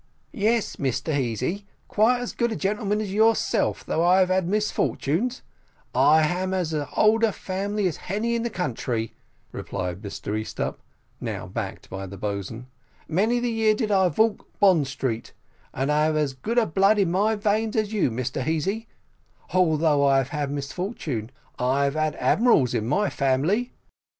[0.33, 5.29] "Yes, Mr Heasy, quite as good a gentleman as yourself, although I av ad misfortune
[5.93, 9.13] I ham of as hold a family as hany in the country,"
[9.51, 10.79] replied Mr Easthupp,
[11.19, 12.65] now backed by the boatswain;
[13.07, 15.33] "many the year did I valk Bond Street,
[15.71, 18.87] and I ave as good blood in my weins as you, Mr Heasy,
[19.51, 21.29] halthough I have been misfortunate
[21.59, 23.71] I've had hadmirals in my family."